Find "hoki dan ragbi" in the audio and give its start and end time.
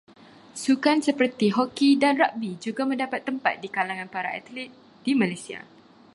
1.57-2.49